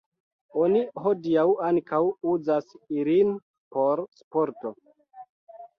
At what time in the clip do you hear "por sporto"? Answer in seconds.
3.77-4.75